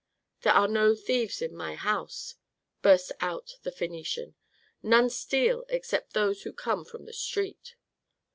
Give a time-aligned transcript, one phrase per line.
[0.41, 2.33] "There are no thieves in my house!"
[2.81, 4.33] burst out the Phœnician.
[4.81, 7.75] "None steal except those who come from the street."